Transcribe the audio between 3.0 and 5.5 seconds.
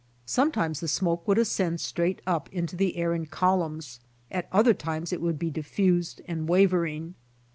in columns, at other times it would